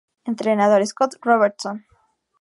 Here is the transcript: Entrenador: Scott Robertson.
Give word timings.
Entrenador: 0.31 0.83
Scott 0.87 1.19
Robertson. 1.23 1.85